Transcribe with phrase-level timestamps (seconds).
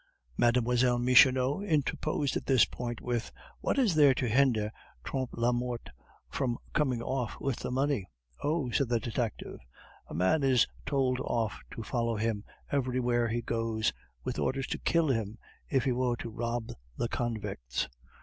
[0.35, 0.97] Mlle.
[0.97, 4.71] Michonneau interposed at this point with, "What is there to hinder
[5.03, 5.91] Trompe la Mort
[6.27, 8.07] from making off with the money?"
[8.43, 9.59] "Oh!" said the detective,
[10.09, 13.93] "a man is told off to follow him everywhere he goes,
[14.23, 15.37] with orders to kill him
[15.69, 17.87] if he were to rob the convicts.